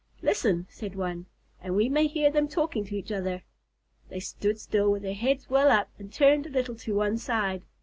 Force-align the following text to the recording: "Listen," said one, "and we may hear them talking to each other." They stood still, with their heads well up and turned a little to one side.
"Listen," 0.23 0.65
said 0.67 0.95
one, 0.95 1.27
"and 1.61 1.75
we 1.75 1.87
may 1.87 2.07
hear 2.07 2.31
them 2.31 2.47
talking 2.47 2.83
to 2.85 2.95
each 2.95 3.11
other." 3.11 3.43
They 4.09 4.19
stood 4.19 4.59
still, 4.59 4.91
with 4.91 5.03
their 5.03 5.13
heads 5.13 5.47
well 5.47 5.69
up 5.69 5.91
and 5.99 6.11
turned 6.11 6.47
a 6.47 6.49
little 6.49 6.73
to 6.73 6.95
one 6.95 7.19
side. 7.19 7.61